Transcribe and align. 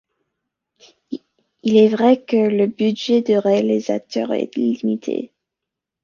Il 1.61 1.77
est 1.77 1.87
vrai 1.89 2.19
que 2.23 2.35
le 2.35 2.65
budget 2.65 3.21
du 3.21 3.37
réalisateur 3.37 4.33
est 4.33 4.55
limité. 4.55 5.31